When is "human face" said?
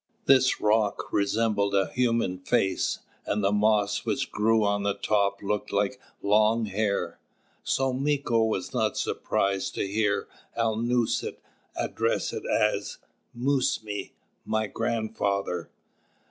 1.93-2.97